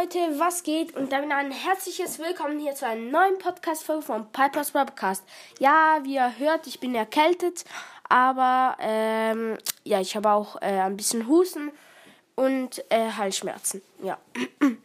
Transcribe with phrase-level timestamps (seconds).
[0.00, 0.96] Leute, was geht?
[0.96, 5.22] Und damit ein herzliches Willkommen hier zu einer neuen Podcast-Folge vom Piper's Podcast.
[5.60, 7.64] Ja, wie ihr hört, ich bin erkältet,
[8.08, 11.70] aber ähm, ja, ich habe auch äh, ein bisschen Husten
[12.34, 13.82] und äh, Halsschmerzen.
[14.02, 14.18] Ja.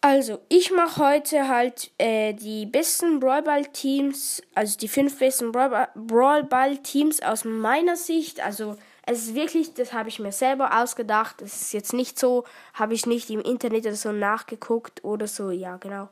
[0.00, 7.46] Also, ich mache heute halt äh, die besten Brawlball-Teams, also die fünf besten Brawlball-Teams aus
[7.46, 8.44] meiner Sicht.
[8.44, 11.40] Also, es ist wirklich, das habe ich mir selber ausgedacht.
[11.40, 15.50] Das ist jetzt nicht so, habe ich nicht im Internet oder so nachgeguckt oder so.
[15.50, 16.08] Ja, genau.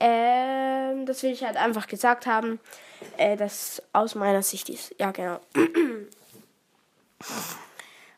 [0.00, 2.60] Ähm, das will ich halt einfach gesagt haben,
[3.16, 4.94] äh, dass aus meiner Sicht ist.
[4.98, 5.40] Ja, genau.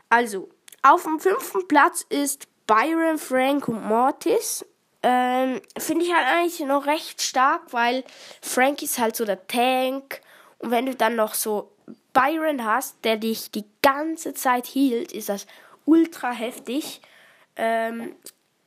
[0.09, 0.49] also,
[0.83, 4.65] auf dem fünften Platz ist Byron, Frank und Mortis.
[5.03, 8.05] Ähm, Finde ich halt eigentlich noch recht stark, weil
[8.43, 10.21] Frank ist halt so der Tank.
[10.59, 11.71] Und wenn du dann noch so
[12.13, 15.47] Byron hast, der dich die ganze Zeit hielt, ist das
[15.85, 17.01] ultra heftig.
[17.57, 18.15] Ähm,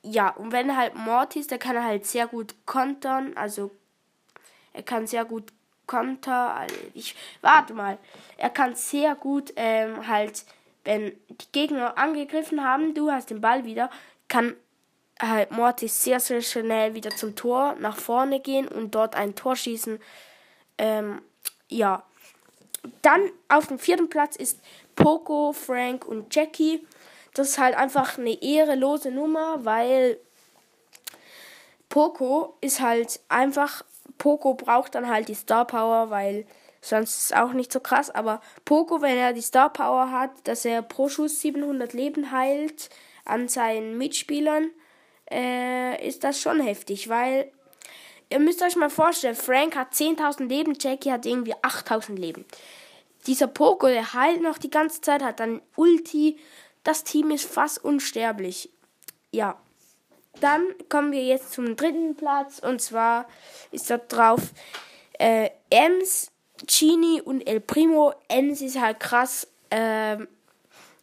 [0.02, 3.70] ja, und wenn halt Mortis, der kann halt sehr gut kontern, also
[4.72, 5.52] er kann sehr gut
[5.86, 6.50] kontern.
[6.56, 7.98] Also ich warte mal,
[8.36, 10.44] er kann sehr gut ähm, halt,
[10.84, 13.90] wenn die Gegner angegriffen haben, du hast den Ball wieder,
[14.28, 14.54] kann
[15.20, 19.56] halt Mortis sehr, sehr schnell wieder zum Tor nach vorne gehen und dort ein Tor
[19.56, 20.00] schießen.
[20.78, 21.22] Ähm,
[21.68, 22.04] ja.
[23.02, 24.60] Dann auf dem vierten Platz ist
[24.96, 26.86] Poco, Frank und Jackie.
[27.34, 30.18] Das ist halt einfach eine ehrelose Nummer, weil
[31.88, 33.84] Poco ist halt einfach.
[34.18, 36.46] Poco braucht dann halt die Star Power, weil
[36.80, 38.10] sonst ist es auch nicht so krass.
[38.10, 42.90] Aber Poco, wenn er die Star Power hat, dass er pro Schuss 700 Leben heilt
[43.24, 44.70] an seinen Mitspielern,
[45.30, 47.50] äh, ist das schon heftig, weil
[48.30, 52.44] ihr müsst euch mal vorstellen, Frank hat 10.000 Leben, Jackie hat irgendwie 8.000 Leben.
[53.26, 56.38] Dieser Poco, der heilt noch die ganze Zeit, hat dann Ulti.
[56.82, 58.70] Das Team ist fast unsterblich.
[59.30, 59.58] Ja.
[60.40, 63.28] Dann kommen wir jetzt zum dritten Platz und zwar
[63.70, 64.40] ist da drauf
[65.18, 66.30] äh, Ems,
[66.66, 68.14] Genie und El Primo.
[68.28, 70.18] Ems ist halt krass, äh,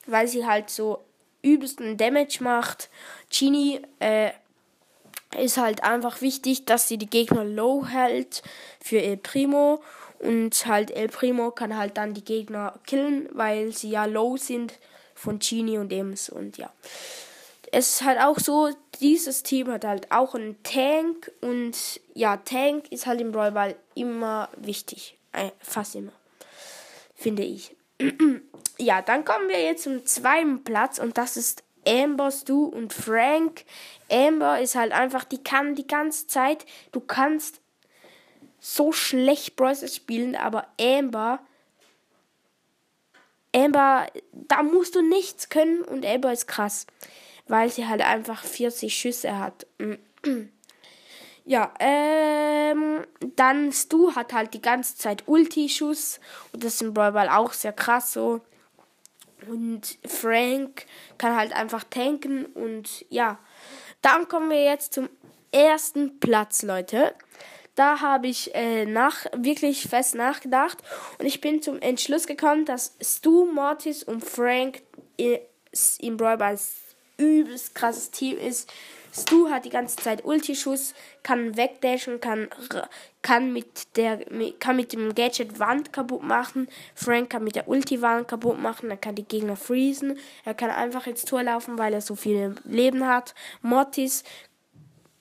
[0.06, 1.04] weil sie halt so
[1.42, 2.90] übelsten Damage macht.
[3.30, 4.32] Genie äh,
[5.38, 8.42] ist halt einfach wichtig, dass sie die Gegner low hält
[8.84, 9.82] für El Primo.
[10.20, 14.74] Und halt El Primo kann halt dann die Gegner killen, weil sie ja low sind
[15.16, 16.30] von Genie und Ems.
[16.30, 16.72] Und ja.
[17.72, 18.70] Es ist halt auch so,
[19.00, 21.32] dieses Team hat halt auch einen Tank.
[21.42, 21.76] Und
[22.14, 25.18] ja, Tank ist halt im Brawl Ball immer wichtig.
[25.32, 26.12] Äh, fast immer.
[27.16, 27.76] Finde ich.
[28.78, 33.66] ja, dann kommen wir jetzt zum zweiten Platz und das ist Amber, Stu und Frank.
[34.10, 37.62] Amber ist halt einfach, die kann die ganze Zeit, du kannst
[38.60, 39.96] so schlecht Bros.
[39.96, 41.40] spielen, aber Amber,
[43.56, 46.88] Amber, da musst du nichts können und Amber ist krass,
[47.48, 49.68] weil sie halt einfach 40 Schüsse hat.
[51.44, 53.04] Ja, ähm,
[53.36, 56.20] dann Stu hat halt die ganze Zeit Ulti-Schuss
[56.54, 58.42] und das ist im Brawl auch sehr krass so.
[59.48, 60.86] Und Frank
[61.18, 63.40] kann halt einfach tanken und ja.
[64.02, 65.10] Dann kommen wir jetzt zum
[65.52, 67.14] ersten Platz, Leute.
[67.76, 70.80] Da habe ich äh, nach, wirklich fest nachgedacht
[71.20, 74.82] und ich bin zum Entschluss gekommen, dass Stu, Mortis und Frank
[75.18, 76.60] im Brawl Ball
[77.26, 78.72] übelst krasses Team ist.
[79.14, 82.48] Stu hat die ganze Zeit Ulti-Schuss, kann wegdashen, kann,
[83.22, 84.20] kann, mit der,
[84.60, 86.70] kann mit dem Gadget Wand kaputt machen.
[86.96, 90.18] Frank kann mit der Ulti Wand kaputt machen, er kann die Gegner freezen.
[90.46, 93.36] Er kann einfach ins Tor laufen, weil er so viel Leben hat.
[93.62, 94.24] Mortis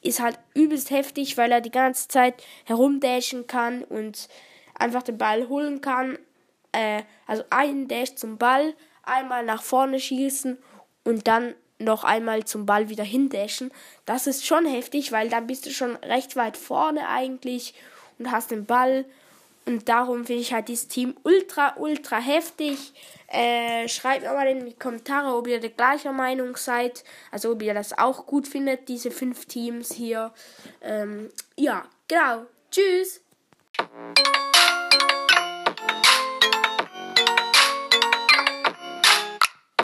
[0.03, 4.29] ist halt übelst heftig, weil er die ganze Zeit herumdashen kann und
[4.75, 6.17] einfach den Ball holen kann.
[6.73, 10.59] Äh, also einen Dash zum Ball, einmal nach vorne schießen
[11.05, 13.73] und dann noch einmal zum Ball wieder hindashen.
[14.07, 17.75] Das ist schon heftig, weil dann bist du schon recht weit vorne eigentlich
[18.19, 19.05] und hast den Ball.
[19.67, 22.93] Und darum finde ich halt dieses Team ultra, ultra heftig.
[23.29, 27.05] Äh, schreibt mir mal in die Kommentare, ob ihr der gleichen Meinung seid.
[27.31, 30.33] Also ob ihr das auch gut findet, diese fünf Teams hier.
[30.83, 32.47] Ähm, ja, genau.
[32.71, 33.21] Tschüss.